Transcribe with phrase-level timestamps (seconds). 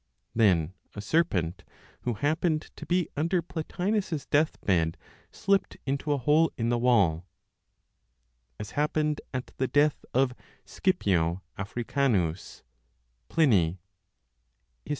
[0.33, 1.63] Then a serpent,
[2.01, 4.97] who happened to be under Plotinos's death bed
[5.31, 7.27] slipped into a hole in the wall
[8.59, 10.33] (as happened at the death of
[10.65, 12.63] Scipio Africanus,
[13.29, 13.79] Pliny,
[14.87, 14.89] Hist.